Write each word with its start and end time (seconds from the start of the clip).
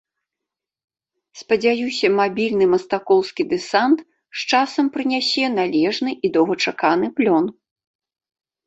Спадзяюся, 1.41 2.07
мабільны 2.19 2.65
мастакоўскі 2.73 3.47
дэсант 3.53 3.99
з 4.07 4.39
часам 4.53 4.85
прынясе 4.97 5.45
належны 5.61 6.11
і 6.25 6.35
доўгачаканы 6.41 7.07
плён. 7.21 7.45